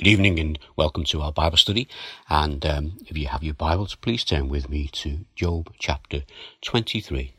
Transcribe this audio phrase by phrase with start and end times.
[0.00, 1.86] Good evening and welcome to our Bible study.
[2.30, 6.22] And um, if you have your Bibles, please turn with me to Job chapter
[6.62, 7.34] 23.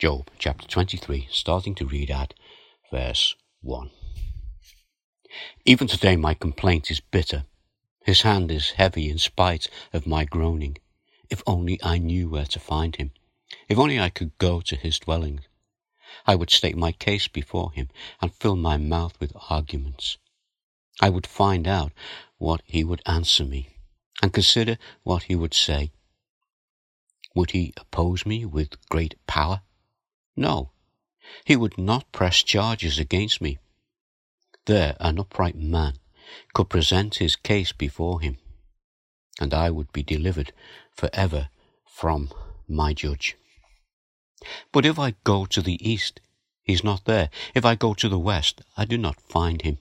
[0.00, 2.34] Job chapter 23, starting to read at
[2.90, 3.90] verse 1.
[5.66, 7.44] Even today my complaint is bitter.
[8.04, 10.78] His hand is heavy in spite of my groaning.
[11.30, 13.12] If only I knew where to find him.
[13.68, 15.42] If only I could go to his dwelling.
[16.26, 17.88] I would state my case before him
[18.20, 20.18] and fill my mouth with arguments.
[21.00, 21.92] I would find out
[22.38, 23.76] what he would answer me
[24.22, 25.92] and consider what he would say.
[27.34, 29.62] Would he oppose me with great power?
[30.36, 30.72] No,
[31.44, 33.58] he would not press charges against me.
[34.66, 35.94] There an upright man
[36.52, 38.38] could present his case before him,
[39.40, 40.52] and I would be delivered
[40.92, 41.48] for ever
[41.86, 42.30] from
[42.68, 43.36] my judge.
[44.72, 46.20] But if I go to the east,
[46.62, 47.30] he is not there.
[47.54, 49.78] If I go to the west, I do not find him.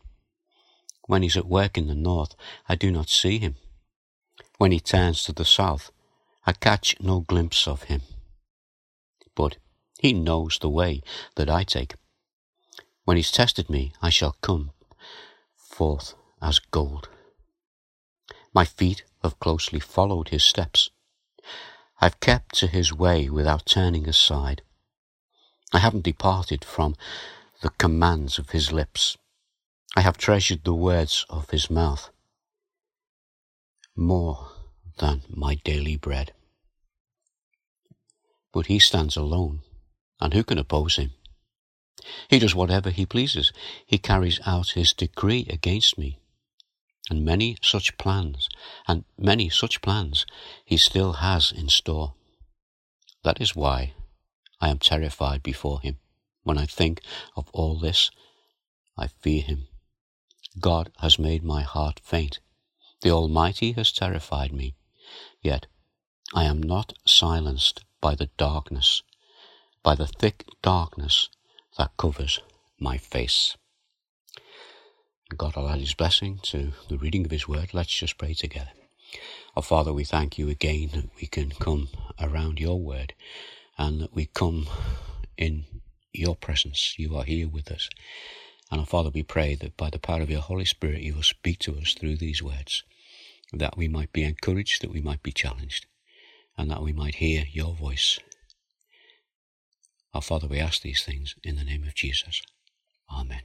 [1.09, 2.35] When he's at work in the north,
[2.67, 3.55] I do not see him.
[4.59, 5.89] When he turns to the south,
[6.45, 8.03] I catch no glimpse of him.
[9.33, 9.57] But
[9.99, 11.01] he knows the way
[11.33, 11.95] that I take.
[13.05, 14.69] When he's tested me, I shall come
[15.55, 17.09] forth as gold.
[18.53, 20.91] My feet have closely followed his steps.
[21.99, 24.61] I've kept to his way without turning aside.
[25.73, 26.95] I haven't departed from
[27.63, 29.17] the commands of his lips.
[29.95, 32.09] I have treasured the words of his mouth
[33.95, 34.51] more
[34.99, 36.31] than my daily bread.
[38.53, 39.61] But he stands alone,
[40.21, 41.11] and who can oppose him?
[42.29, 43.51] He does whatever he pleases.
[43.85, 46.19] He carries out his decree against me.
[47.09, 48.47] And many such plans,
[48.87, 50.25] and many such plans
[50.63, 52.13] he still has in store.
[53.23, 53.93] That is why
[54.61, 55.97] I am terrified before him.
[56.43, 57.01] When I think
[57.35, 58.11] of all this,
[58.97, 59.67] I fear him.
[60.57, 62.39] God has made my heart faint.
[63.01, 64.75] The Almighty has terrified me.
[65.41, 65.67] Yet
[66.33, 69.03] I am not silenced by the darkness,
[69.83, 71.29] by the thick darkness
[71.77, 72.39] that covers
[72.79, 73.57] my face.
[75.37, 77.73] God will add His blessing to the reading of His Word.
[77.73, 78.71] Let's just pray together.
[79.55, 81.89] Our Father, we thank you again that we can come
[82.19, 83.13] around your Word
[83.77, 84.67] and that we come
[85.37, 85.65] in
[86.13, 86.95] your presence.
[86.97, 87.89] You are here with us.
[88.71, 91.23] And our Father, we pray that by the power of your Holy Spirit, you will
[91.23, 92.83] speak to us through these words,
[93.51, 95.87] that we might be encouraged, that we might be challenged,
[96.57, 98.19] and that we might hear your voice.
[100.13, 102.41] Our Father, we ask these things in the name of Jesus.
[103.11, 103.41] Amen.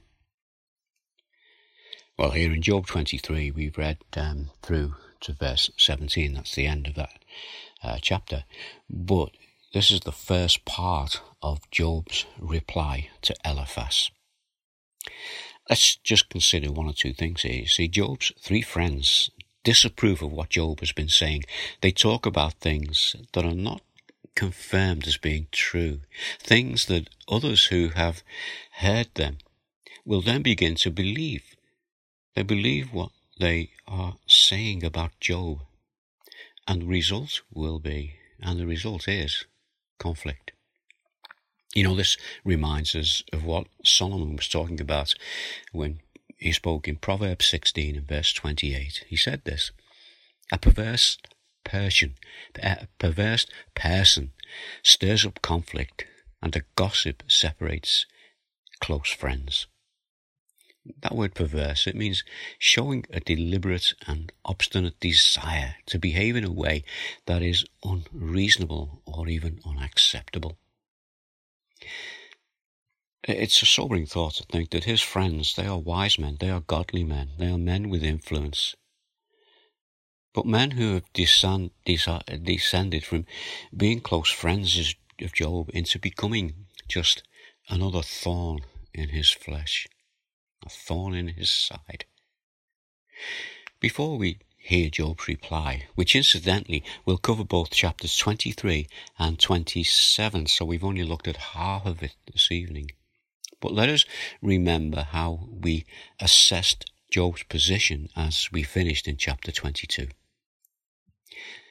[2.17, 6.33] Well, here in Job 23, we've read um, through to verse 17.
[6.33, 7.19] That's the end of that
[7.83, 8.45] uh, chapter.
[8.89, 9.31] But
[9.73, 14.11] this is the first part of Job's reply to Eliphaz.
[15.69, 17.61] Let's just consider one or two things here.
[17.61, 19.31] You see, Job's three friends
[19.63, 21.43] disapprove of what Job has been saying.
[21.81, 23.81] They talk about things that are not
[24.35, 26.01] confirmed as being true,
[26.39, 28.21] things that others who have
[28.79, 29.37] heard them
[30.05, 31.55] will then begin to believe.
[32.35, 35.61] They believe what they are saying about Job.
[36.67, 39.45] And the result will be, and the result is,
[39.99, 40.51] conflict.
[41.75, 42.15] You know, this
[42.45, 45.13] reminds us of what Solomon was talking about
[45.73, 45.99] when
[46.37, 49.03] he spoke in Proverbs 16 and verse 28.
[49.09, 49.71] He said this
[50.53, 51.17] A perverse
[51.65, 52.15] person,
[52.63, 54.31] a perverse person
[54.83, 56.05] stirs up conflict,
[56.41, 58.05] and a gossip separates
[58.79, 59.67] close friends.
[61.01, 62.23] That word perverse, it means
[62.57, 66.85] showing a deliberate and obstinate desire to behave in a way
[67.25, 70.57] that is unreasonable or even unacceptable.
[73.23, 76.61] It's a sobering thought to think that his friends, they are wise men, they are
[76.61, 78.75] godly men, they are men with influence.
[80.33, 83.25] But men who have descend, descended from
[83.75, 87.23] being close friends of Job into becoming just
[87.69, 88.59] another thorn
[88.93, 89.87] in his flesh,
[90.65, 92.05] a thorn in his side.
[93.79, 98.87] Before we hear Job's reply, which incidentally will cover both chapters 23
[99.19, 102.89] and 27, so we've only looked at half of it this evening.
[103.61, 104.05] But let us
[104.41, 105.85] remember how we
[106.19, 110.07] assessed Job's position as we finished in chapter 22.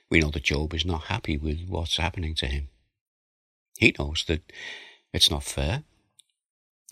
[0.09, 2.69] We know that Job is not happy with what's happening to him.
[3.77, 4.53] He knows that
[5.13, 5.83] it's not fair,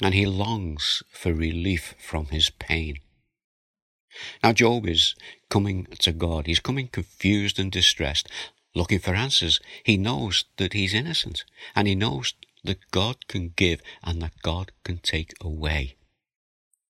[0.03, 2.99] and he longs for relief from his pain.
[4.43, 5.15] Now, Job is
[5.49, 6.47] coming to God.
[6.47, 8.29] He's coming confused and distressed,
[8.75, 9.61] looking for answers.
[9.85, 11.45] He knows that he's innocent,
[11.75, 15.97] and he knows that God can give and that God can take away.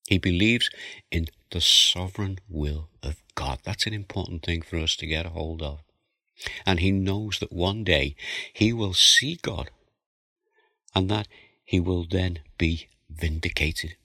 [0.09, 0.71] He believes
[1.11, 3.61] in the sovereign will of God.
[3.65, 5.81] That's an important thing for us to get a hold of.
[6.67, 8.17] And he knows that one day
[8.53, 9.71] he will see God
[10.95, 11.29] and that
[11.65, 13.97] he will then be vindicated.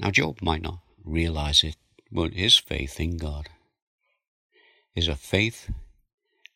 [0.00, 1.76] Now, Job might not realize it,
[2.10, 3.50] but his faith in God
[4.94, 5.70] is a faith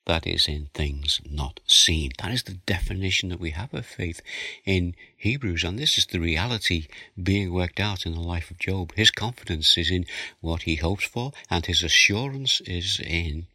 [0.06, 2.12] that is in things not seen.
[2.23, 4.23] That is the definition that we have of faith
[4.64, 6.87] in Hebrews, and this is the reality
[7.23, 8.93] being worked out in the life of Job.
[8.96, 10.06] His confidence is in
[10.41, 13.46] what he hopes for, and his assurance is in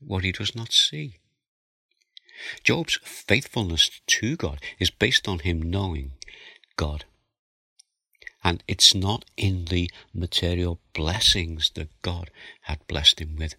[0.00, 1.16] what he does not see.
[2.64, 6.12] Job's faithfulness to God is based on him knowing
[6.76, 7.04] God.
[8.42, 12.30] And it's not in the material blessings that God
[12.62, 13.54] had blessed him with.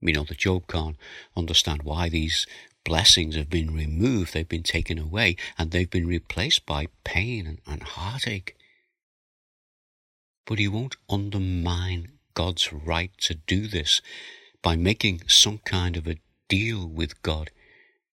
[0.00, 0.96] We know that Job can't
[1.36, 2.46] understand why these
[2.84, 7.58] blessings have been removed, they've been taken away, and they've been replaced by pain and,
[7.66, 8.56] and heartache.
[10.46, 14.00] But he won't undermine God's right to do this
[14.62, 16.18] by making some kind of a
[16.48, 17.50] deal with God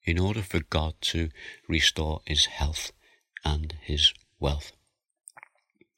[0.04, 1.30] in order for God to
[1.68, 2.92] restore his health
[3.44, 4.72] and his wealth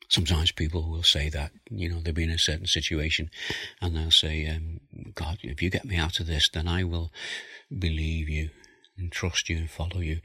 [0.09, 3.29] sometimes people will say that, you know, they'll be in a certain situation
[3.81, 4.81] and they'll say, um,
[5.15, 7.11] God, if you get me out of this, then I will
[7.71, 8.49] believe you
[8.97, 10.19] and trust you and follow you.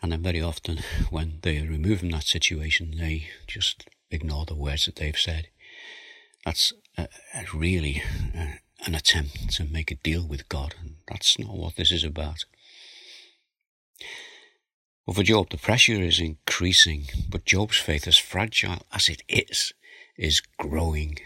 [0.00, 0.78] And then very often
[1.10, 5.48] when they are removed from that situation, they just ignore the words that they've said.
[6.44, 8.02] That's a, a really
[8.34, 8.54] uh,
[8.86, 12.44] an attempt to make a deal with God, and that's not what this is about.
[15.08, 19.72] Well, for Job, the pressure is increasing, but Job's faith, as fragile as it is,
[20.18, 21.18] is growing.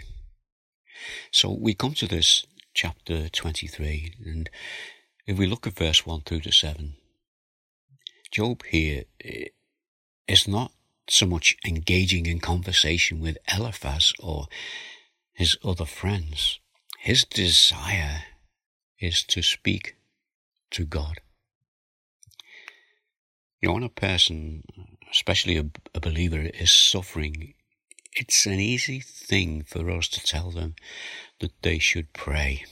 [1.32, 4.48] So we come to this chapter 23, and
[5.26, 6.94] if we look at verse 1 through to 7,
[8.30, 9.46] Job here eh,
[10.46, 10.70] not
[11.08, 14.46] so much engaging in conversation with Eliphaz or
[15.32, 16.60] his other friends.
[17.00, 18.26] His desire
[19.00, 19.96] is to speak
[20.70, 21.20] to God.
[23.62, 24.64] You know, when a person,
[25.10, 27.54] especially a, a believer, is suffering,
[28.12, 30.74] it's an easy thing for us to tell them
[31.38, 32.64] that they should pray.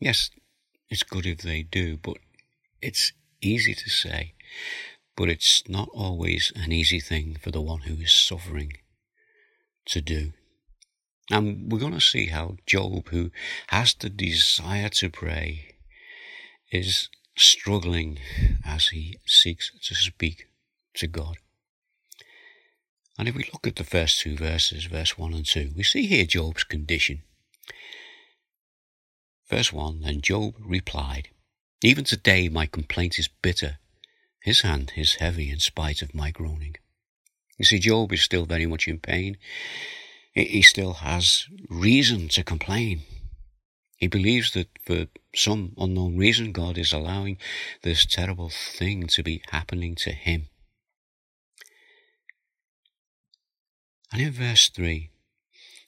[0.00, 0.30] Yes,
[0.88, 2.16] it's good if they do, but
[2.80, 3.12] it's
[3.42, 4.32] easy to say,
[5.14, 8.72] but it's not always an easy thing for the one who is suffering
[9.86, 10.32] to do.
[11.30, 13.30] And we're going to see how Job, who
[13.68, 15.74] has the desire to pray,
[16.72, 18.18] is struggling
[18.64, 20.48] as he seeks to speak
[20.94, 21.36] to God.
[23.18, 26.06] And if we look at the first two verses, verse 1 and 2, we see
[26.06, 27.22] here Job's condition.
[29.48, 31.28] Verse 1 Then Job replied,
[31.82, 33.78] Even today my complaint is bitter.
[34.40, 36.76] His hand is heavy in spite of my groaning.
[37.56, 39.36] You see, Job is still very much in pain.
[40.34, 43.02] He still has reason to complain.
[43.96, 47.38] He believes that for some unknown reason, God is allowing
[47.82, 50.48] this terrible thing to be happening to him.
[54.12, 55.10] And in verse 3,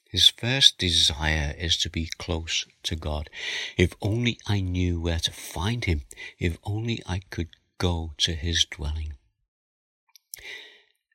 [0.09, 3.29] his first desire is to be close to God.
[3.77, 6.03] If only I knew where to find him,
[6.39, 9.13] if only I could go to his dwelling.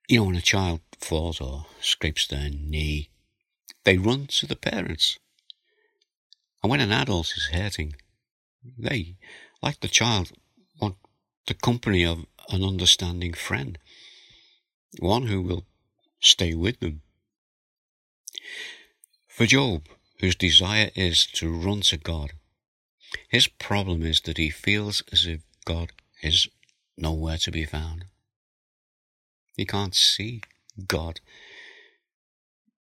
[0.09, 3.11] You know, when a child falls or scrapes their knee,
[3.85, 5.19] they run to the parents.
[6.63, 7.95] And when an adult is hurting,
[8.79, 9.17] they,
[9.63, 10.33] like the child,
[10.81, 10.97] want
[11.47, 13.79] the company of an understanding friend,
[15.01, 15.65] one who will
[16.21, 17.03] stay with them.
[19.27, 19.89] For Job,
[20.21, 22.33] whose desire is to run to God,
[23.29, 25.93] his problem is that he feels as if God
[26.23, 26.49] is
[26.97, 28.05] nowhere to be found.
[29.57, 30.43] He can't see
[30.87, 31.21] God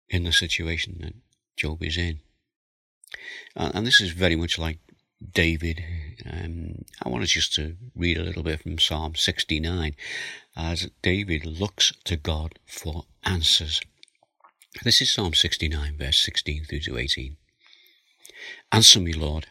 [0.09, 1.15] in the situation that
[1.57, 2.19] Job is in.
[3.55, 4.79] Uh, and this is very much like
[5.33, 5.83] David.
[6.29, 9.95] Um, I want us just to read a little bit from Psalm 69
[10.55, 13.81] as David looks to God for answers.
[14.83, 17.37] This is Psalm 69, verse 16 through to 18.
[18.71, 19.47] Answer me, Lord,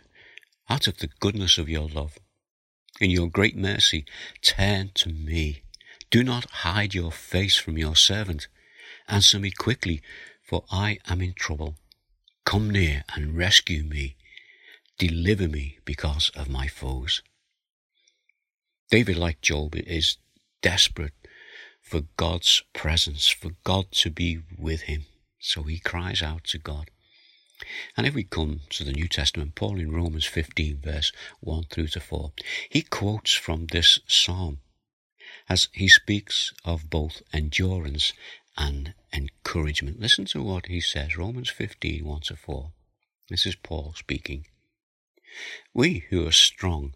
[0.69, 2.19] out of the goodness of your love.
[3.01, 4.05] In your great mercy,
[4.43, 5.63] turn to me.
[6.11, 8.49] Do not hide your face from your servant.
[9.09, 10.03] Answer me quickly,
[10.43, 11.77] for I am in trouble.
[12.51, 14.17] Come near and rescue me.
[14.99, 17.23] Deliver me because of my foes.
[18.91, 20.17] David, like Job, is
[20.61, 21.15] desperate
[21.81, 25.07] for God's presence, for God to be with him.
[25.39, 26.91] So he cries out to God.
[27.97, 31.87] And if we come to the New Testament, Paul in Romans 15, verse 1 through
[31.87, 32.33] to 4,
[32.69, 34.59] he quotes from this psalm
[35.49, 38.13] as he speaks of both endurance
[38.61, 39.99] and encouragement.
[39.99, 42.73] Listen to what he says Romans 15 1 to 4.
[43.31, 44.47] This is Paul speaking.
[45.73, 46.95] We who are strong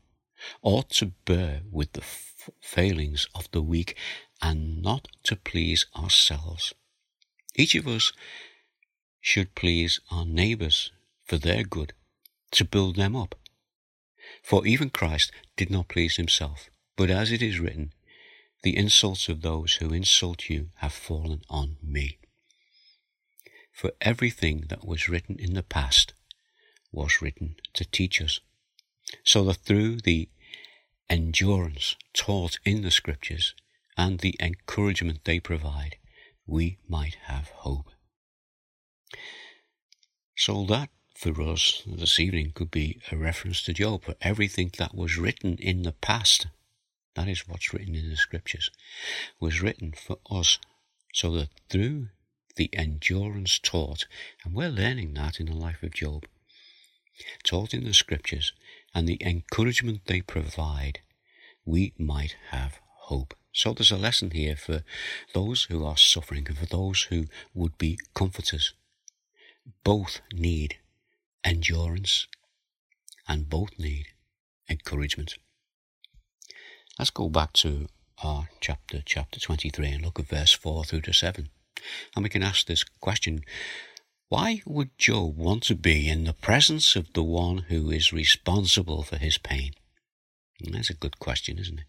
[0.62, 2.04] ought to bear with the
[2.60, 3.96] failings of the weak
[4.42, 6.74] and not to please ourselves.
[7.56, 8.12] Each of us
[9.20, 10.92] should please our neighbours
[11.24, 11.94] for their good,
[12.50, 13.36] to build them up.
[14.42, 17.94] For even Christ did not please himself, but as it is written,
[18.64, 22.18] the insults of those who insult you have fallen on me.
[23.70, 26.14] For everything that was written in the past
[26.90, 28.40] was written to teach us,
[29.22, 30.30] so that through the
[31.10, 33.54] endurance taught in the Scriptures
[33.98, 35.96] and the encouragement they provide,
[36.46, 37.90] we might have hope.
[40.36, 44.94] So that for us this evening could be a reference to Job, for everything that
[44.94, 46.46] was written in the past,
[47.14, 48.70] that is what's written in the Scriptures,
[49.40, 50.58] was written for us,
[51.12, 52.08] so that through
[52.56, 54.06] the endurance taught,
[54.44, 56.26] and we're learning that in the life of Job,
[57.44, 58.52] taught in the Scriptures,
[58.94, 61.00] and the encouragement they provide,
[61.64, 63.34] we might have hope.
[63.52, 64.82] So there's a lesson here for
[65.32, 68.74] those who are suffering and for those who would be comforters.
[69.84, 70.78] Both need
[71.44, 72.26] endurance
[73.28, 74.06] and both need
[74.68, 75.38] encouragement.
[76.98, 77.88] Let's go back to
[78.22, 81.48] our chapter, chapter 23, and look at verse 4 through to 7.
[82.14, 83.42] And we can ask this question
[84.28, 89.02] why would Job want to be in the presence of the one who is responsible
[89.02, 89.72] for his pain?
[90.60, 91.84] That's a good question, isn't it?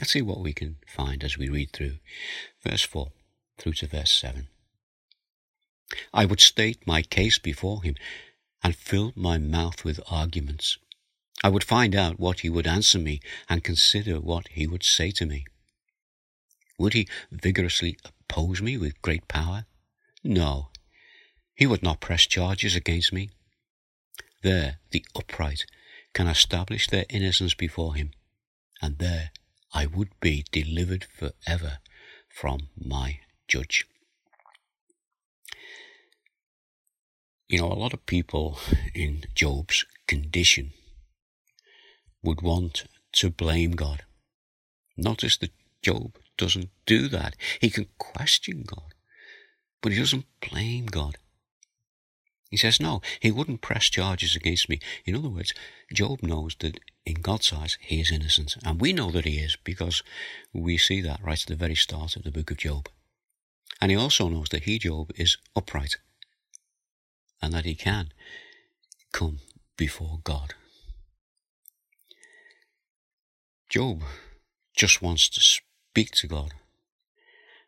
[0.00, 1.98] Let's see what we can find as we read through
[2.66, 3.12] verse 4
[3.58, 4.48] through to verse 7.
[6.14, 7.94] I would state my case before him
[8.64, 10.78] and fill my mouth with arguments.
[11.42, 15.10] I would find out what he would answer me and consider what he would say
[15.12, 15.44] to me.
[16.78, 19.66] Would he vigorously oppose me with great power?
[20.24, 20.70] No,
[21.54, 23.30] he would not press charges against me.
[24.42, 25.64] There the upright
[26.14, 28.12] can establish their innocence before him,
[28.80, 29.30] and there
[29.72, 31.78] I would be delivered forever
[32.28, 33.86] from my judge.
[37.48, 38.58] You know, a lot of people
[38.94, 40.72] in Job's condition
[42.22, 44.04] would want to blame God.
[44.96, 45.52] Notice that
[45.82, 47.36] Job doesn't do that.
[47.60, 48.94] He can question God,
[49.80, 51.16] but he doesn't blame God.
[52.50, 54.78] He says, no, he wouldn't press charges against me.
[55.06, 55.54] In other words,
[55.90, 58.56] Job knows that in God's eyes, he is innocent.
[58.62, 60.02] And we know that he is because
[60.52, 62.90] we see that right at the very start of the book of Job.
[63.80, 65.96] And he also knows that he, Job, is upright
[67.40, 68.12] and that he can
[69.12, 69.38] come
[69.78, 70.52] before God.
[73.72, 74.02] Job
[74.76, 76.52] just wants to speak to God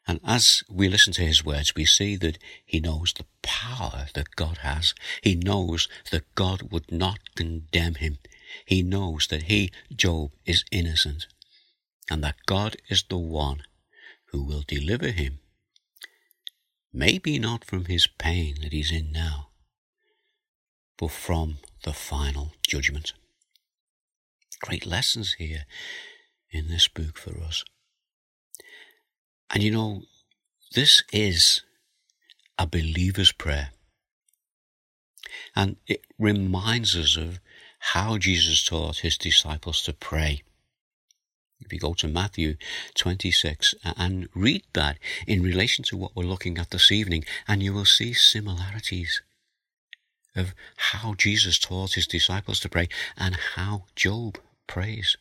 [0.06, 4.36] and as we listen to his words, we see that he knows the power that
[4.36, 4.94] God has.
[5.22, 8.18] He knows that God would not condemn him.
[8.66, 11.26] He knows that he, Job, is innocent
[12.10, 13.62] and that God is the one
[14.26, 15.38] who will deliver him.
[16.92, 19.48] Maybe not from his pain that he's in now,
[20.98, 23.14] but from the final judgment.
[24.60, 25.64] Great lessons here
[26.50, 27.64] in this book for us.
[29.50, 30.02] And you know,
[30.74, 31.62] this is
[32.58, 33.70] a believer's prayer.
[35.54, 37.40] And it reminds us of
[37.78, 40.42] how Jesus taught his disciples to pray.
[41.60, 42.56] If you go to Matthew
[42.94, 47.72] 26 and read that in relation to what we're looking at this evening, and you
[47.72, 49.22] will see similarities
[50.34, 55.16] of how Jesus taught his disciples to pray and how Job prays.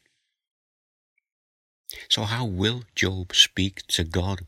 [2.10, 4.48] So, how will Job speak to God?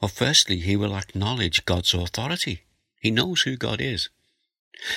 [0.00, 2.62] Well, firstly, he will acknowledge God's authority.
[3.00, 4.08] He knows who God is.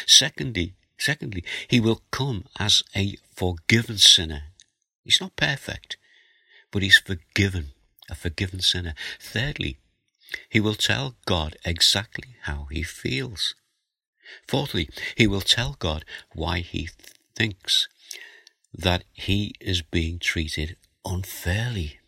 [0.05, 4.43] Secondly, secondly, he will come as a forgiven sinner.
[5.03, 5.97] He's not perfect,
[6.71, 7.71] but he's forgiven,
[8.09, 8.93] a forgiven sinner.
[9.19, 9.77] Thirdly,
[10.49, 13.55] he will tell God exactly how he feels.
[14.47, 16.89] Fourthly, he will tell God why he
[17.35, 17.87] thinks
[18.73, 21.99] that he is being treated unfairly.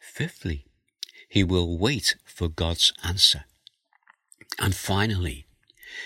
[0.00, 0.64] Fifthly,
[1.28, 3.44] he will wait for God's answer.
[4.58, 5.46] And finally,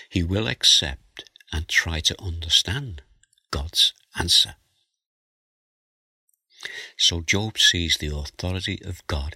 [0.09, 3.01] he will accept and try to understand
[3.51, 4.55] God's answer.
[6.97, 9.35] So Job sees the authority of God.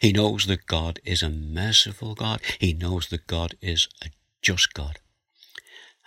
[0.00, 2.40] He knows that God is a merciful God.
[2.58, 4.10] He knows that God is a
[4.42, 4.98] just God.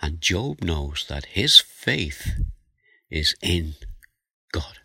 [0.00, 2.32] And Job knows that his faith
[3.10, 3.74] is in
[4.52, 4.78] God.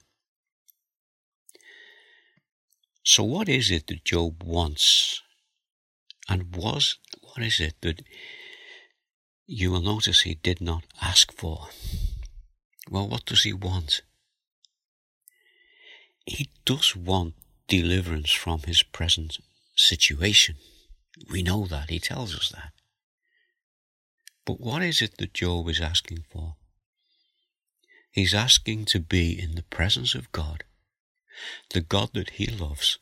[3.04, 5.22] So, what is it that Job wants?
[6.28, 8.04] And was what is it that
[9.48, 11.70] you will notice he did not ask for?
[12.90, 14.02] Well, what does he want?
[16.26, 17.34] He does want
[17.68, 19.38] deliverance from his present
[19.76, 20.56] situation.
[21.32, 21.90] We know that.
[21.90, 22.72] He tells us that.
[24.50, 26.56] But what is it that Job is asking for?
[28.10, 30.64] He's asking to be in the presence of God,
[31.70, 32.98] the God that he loves,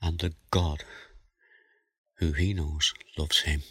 [0.00, 0.84] and the God
[2.18, 3.62] who he knows loves him.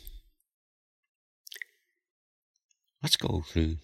[3.01, 3.77] Let's go through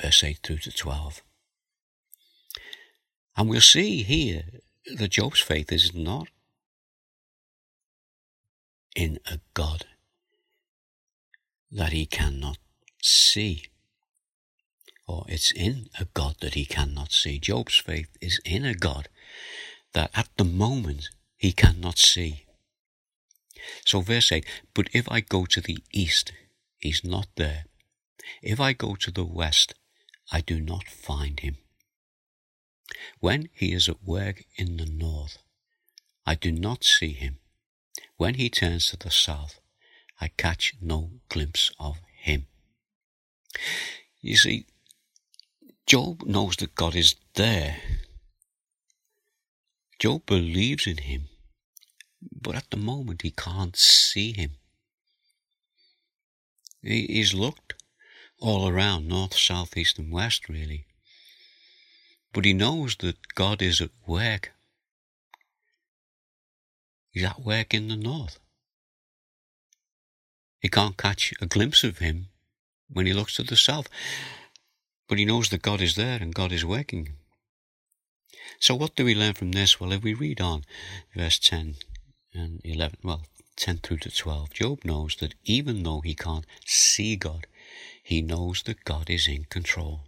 [0.00, 1.22] verse 8 through to 12.
[3.36, 4.44] And we'll see here
[4.96, 6.28] that Job's faith is not
[8.94, 9.86] in a God
[11.70, 12.58] that he cannot
[13.02, 13.64] see.
[15.06, 17.38] Or it's in a God that he cannot see.
[17.38, 19.08] Job's faith is in a God
[19.92, 22.46] that at the moment he cannot see.
[23.84, 24.44] So verse 8,
[24.74, 26.32] but if I go to the east,
[26.78, 27.64] he's not there.
[28.42, 29.74] If I go to the west,
[30.32, 31.56] I do not find him.
[33.20, 35.38] When he is at work in the north,
[36.24, 37.38] I do not see him.
[38.16, 39.60] When he turns to the south,
[40.20, 42.46] I catch no glimpse of him.
[44.20, 44.66] You see,
[45.86, 47.76] Job knows that God is there.
[49.98, 51.28] Job believes in him,
[52.32, 54.52] but at the moment he can't see him.
[56.82, 57.74] He's looked
[58.38, 60.86] all around, north, south, east, and west, really.
[62.32, 64.52] But he knows that God is at work.
[67.10, 68.38] He's at work in the north.
[70.60, 72.28] He can't catch a glimpse of him
[72.88, 73.88] when he looks to the south.
[75.08, 77.14] But he knows that God is there and God is working.
[78.60, 79.80] So what do we learn from this?
[79.80, 80.64] Well, if we read on,
[81.14, 81.76] verse 10
[82.32, 83.22] and 11, well,
[83.56, 87.46] 10 through to 12, Job knows that even though he can't see God,
[88.02, 90.02] he knows that God is in control.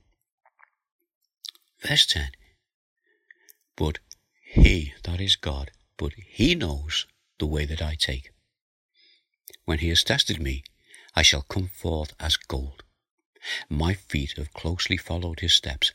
[1.87, 2.31] Verse 10
[3.77, 3.99] But
[4.43, 7.07] he, that is God, but he knows
[7.39, 8.31] the way that I take.
[9.69, 10.65] When he has tested me,
[11.15, 12.85] I shall come forth as gold.
[13.69, 15.93] My feet have closely followed his steps.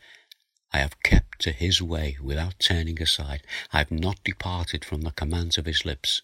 [0.71, 3.41] I have kept to his way without turning aside.
[3.71, 6.21] I have not departed from the commands of his lips.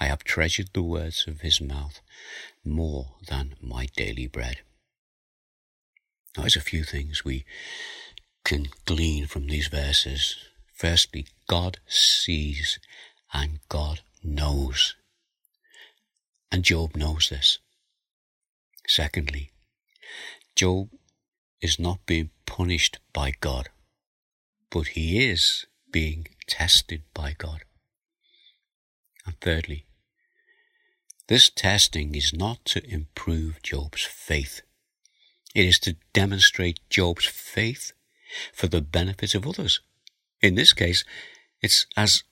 [0.00, 2.00] I have treasured the words of his mouth
[2.64, 4.62] more than my daily bread.
[6.36, 7.44] Now, there's a few things we
[8.44, 10.34] can glean from these verses.
[10.74, 12.80] Firstly, God sees
[13.32, 14.96] and God knows.
[16.50, 17.58] And Job knows this.
[18.86, 19.50] Secondly,
[20.54, 20.90] Job
[21.60, 23.68] is not being punished by God,
[24.70, 27.64] but he is being tested by God.
[29.26, 29.86] And thirdly,
[31.28, 34.62] this testing is not to improve Job's faith.
[35.54, 37.92] It is to demonstrate Job's faith
[38.52, 39.80] for the benefit of others.
[40.40, 41.04] In this case,
[41.60, 42.22] it's as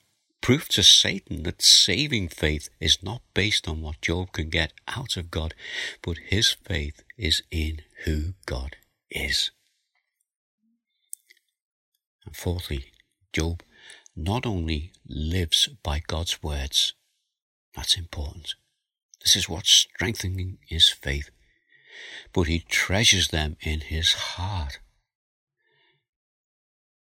[0.44, 5.16] proof to Satan that saving faith is not based on what Job can get out
[5.16, 5.54] of God,
[6.02, 8.76] but his faith is in who God
[9.10, 9.52] is.
[12.26, 12.92] And fourthly,
[13.32, 13.62] Job
[14.14, 16.92] not only lives by God's words,
[17.74, 18.54] that's important.
[19.22, 21.30] This is what's strengthening his faith,
[22.34, 24.78] but he treasures them in his heart.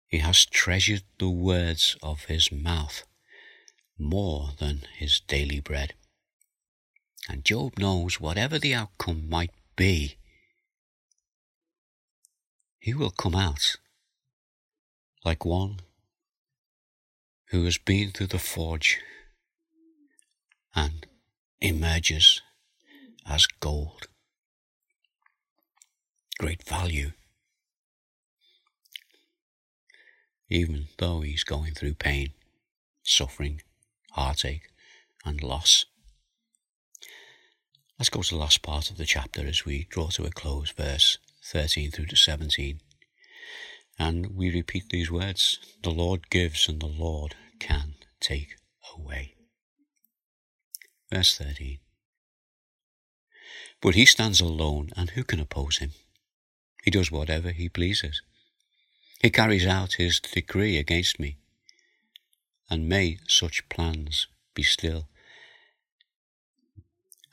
[0.06, 3.02] He has treasured the words of his mouth
[3.98, 5.94] more than his daily bread.
[7.28, 10.16] And Job knows whatever the outcome might be,
[12.78, 13.76] he will come out
[15.24, 15.80] like one
[17.50, 18.98] who has been through the forge
[20.74, 21.06] and
[21.60, 22.40] emerges
[23.24, 24.08] as gold.
[26.40, 27.12] Great value.
[30.48, 32.30] Even though he's going through pain,
[33.02, 33.60] suffering,
[34.12, 34.68] heartache,
[35.24, 35.84] and loss.
[37.98, 40.70] Let's go to the last part of the chapter as we draw to a close,
[40.70, 42.80] verse 13 through to 17.
[43.98, 48.56] And we repeat these words The Lord gives, and the Lord can take
[48.96, 49.34] away.
[51.10, 51.78] Verse 13.
[53.80, 55.92] But he stands alone, and who can oppose him?
[56.84, 58.22] He does whatever he pleases.
[59.20, 61.36] He carries out his decree against me
[62.72, 65.06] and may such plans be still.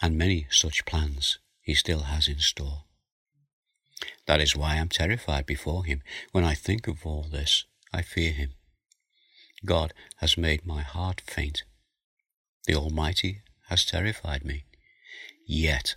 [0.02, 2.84] And many such plans he still has in store.
[4.28, 6.02] That is why I'm terrified before him.
[6.34, 8.50] When I think of all this, I fear him.
[9.66, 11.64] God has made my heart faint.
[12.66, 14.66] The Almighty has terrified me.
[15.48, 15.96] Yet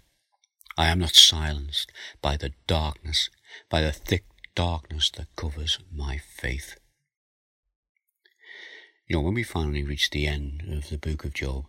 [0.78, 3.28] I am not silenced by the darkness,
[3.68, 4.24] by the thick
[4.54, 6.76] darkness that covers my faith.
[9.12, 11.66] You know, when we finally reach the end of the book of Job,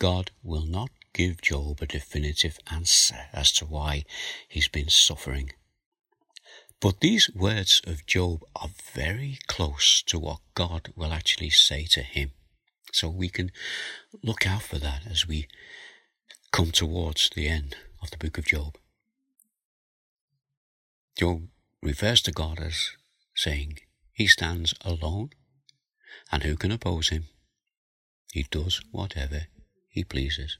[0.00, 4.04] God will not give Job a definitive answer as to why
[4.48, 5.52] he's been suffering.
[6.80, 12.02] But these words of Job are very close to what God will actually say to
[12.02, 12.32] him.
[12.90, 13.52] So we can
[14.20, 15.46] look out for that as we
[16.50, 18.76] come towards the end of the book of Job.
[21.16, 21.46] Job
[21.80, 22.90] refers to God as
[23.36, 23.78] saying,
[24.12, 25.30] He stands alone,
[26.30, 27.24] and who can oppose him?
[28.32, 29.46] He does whatever
[29.88, 30.58] he pleases.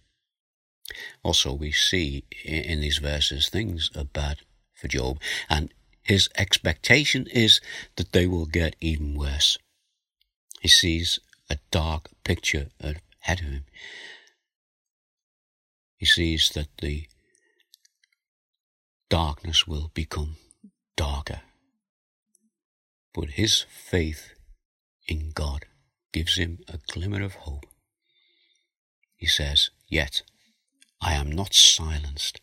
[1.23, 4.39] Also, we see in these verses things are bad
[4.75, 7.61] for Job, and his expectation is
[7.97, 9.59] that they will get even worse.
[10.61, 13.65] He sees a dark picture ahead of him.
[15.97, 17.07] He sees that the
[19.09, 20.37] darkness will become
[20.97, 21.41] darker.
[23.15, 24.34] But his faith
[25.07, 25.67] in God
[26.13, 27.67] gives him a glimmer of hope.
[29.17, 30.23] He says, Yet
[31.01, 32.41] I am not silenced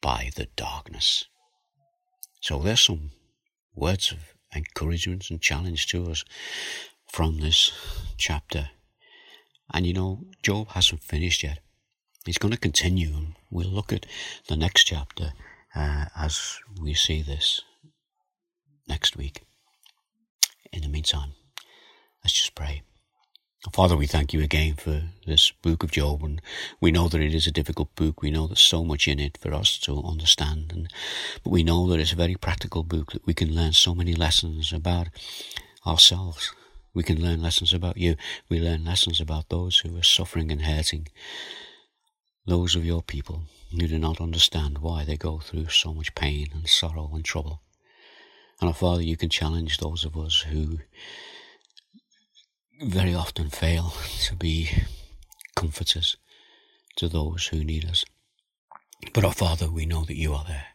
[0.00, 1.24] by the darkness.
[2.40, 3.10] So there's some
[3.74, 4.18] words of
[4.54, 6.24] encouragement and challenge to us
[7.10, 7.72] from this
[8.16, 8.70] chapter.
[9.72, 11.60] And you know, Job hasn't finished yet.
[12.24, 14.06] He's going to continue, we'll look at
[14.48, 15.32] the next chapter
[15.74, 17.62] uh, as we see this
[18.86, 19.42] next week.
[20.72, 21.32] In the meantime,
[22.22, 22.82] let's just pray.
[23.72, 26.42] Father, we thank you again for this book of Job, and
[26.80, 28.20] we know that it is a difficult book.
[28.20, 30.88] We know there's so much in it for us to understand, and
[31.44, 34.14] but we know that it's a very practical book that we can learn so many
[34.14, 35.08] lessons about
[35.86, 36.52] ourselves.
[36.94, 38.16] We can learn lessons about you.
[38.48, 41.08] We learn lessons about those who are suffering and hurting,
[42.46, 46.48] those of your people who do not understand why they go through so much pain
[46.52, 47.62] and sorrow and trouble.
[48.60, 50.80] And our Father, you can challenge those of us who
[52.82, 53.92] very often fail
[54.24, 54.70] to be
[55.54, 56.16] comforters
[56.96, 58.04] to those who need us.
[59.12, 60.66] But our Father, we know that you are there.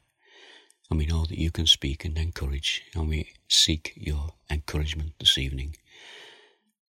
[0.89, 2.83] And we know that you can speak and encourage.
[2.95, 5.75] And we seek your encouragement this evening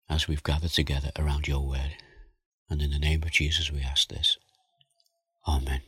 [0.08, 1.96] as we've gathered together around your word.
[2.68, 4.36] And in the name of Jesus, we ask this.
[5.46, 5.82] Amen.